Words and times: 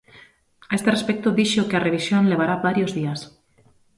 A 0.71 0.73
este 0.77 0.93
respecto, 0.95 1.35
dixo 1.39 1.67
que 1.69 1.77
a 1.77 1.85
revisión 1.87 2.29
levará 2.31 2.55
varios 2.67 2.91
días. 2.99 3.19